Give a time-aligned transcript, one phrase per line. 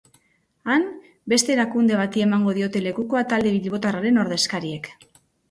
[0.75, 0.85] Han,
[1.33, 4.93] beste erakunde bati emango diote lekukoa talde bilbotarraren ordezkariek.